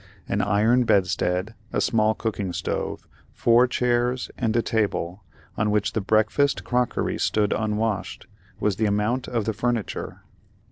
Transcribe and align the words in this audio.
An 0.27 0.41
iron 0.41 0.83
bedstead, 0.85 1.53
a 1.71 1.79
small 1.79 2.15
cooking 2.15 2.53
stove, 2.53 3.07
four 3.31 3.67
chairs, 3.67 4.31
and 4.35 4.55
a 4.55 4.63
table, 4.63 5.23
on 5.55 5.69
which 5.69 5.93
the 5.93 6.01
breakfast 6.01 6.63
crockery 6.63 7.19
stood 7.19 7.53
unwashed, 7.53 8.25
was 8.59 8.77
the 8.77 8.87
amount 8.87 9.27
of 9.27 9.45
the 9.45 9.53
furniture. 9.53 10.23